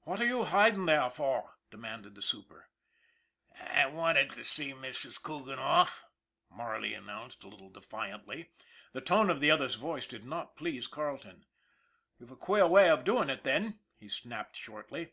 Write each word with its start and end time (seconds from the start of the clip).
"What 0.00 0.20
are 0.20 0.26
you 0.26 0.42
hiding 0.42 0.86
there 0.86 1.08
for?" 1.08 1.56
demanded 1.70 2.16
the 2.16 2.20
super." 2.20 2.66
I 3.76 3.86
wanted 3.86 4.32
to 4.32 4.42
see 4.42 4.72
Mrs. 4.72 5.22
Coogan 5.22 5.60
off," 5.60 6.04
Marley 6.50 6.94
an 6.94 7.04
swered 7.04 7.44
a 7.44 7.46
little 7.46 7.70
defiantly. 7.70 8.50
The 8.92 9.00
tone 9.00 9.30
of 9.30 9.38
the 9.38 9.52
other's 9.52 9.76
voice 9.76 10.06
did 10.08 10.24
not 10.26 10.56
please 10.56 10.88
Carle 10.88 11.18
ton.' 11.20 11.44
You've 12.18 12.32
a 12.32 12.36
queer 12.36 12.66
way 12.66 12.90
of 12.90 13.04
doing 13.04 13.30
it 13.30 13.44
then," 13.44 13.78
he 13.94 14.08
snapped 14.08 14.56
shortly. 14.56 15.12